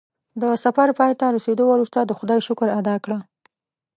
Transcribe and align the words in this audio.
د 0.41 0.43
سفر 0.63 0.87
پای 0.99 1.13
ته 1.19 1.25
رسېدو 1.35 1.63
وروسته 1.69 1.99
د 2.03 2.11
خدای 2.19 2.39
شکر 2.47 2.67
ادا 2.79 2.95
کړه. 3.03 3.17